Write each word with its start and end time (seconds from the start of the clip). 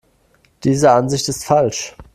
Diese 0.63 0.89
Ansicht 0.89 1.29
ist 1.29 1.45
falsch. 1.45 1.95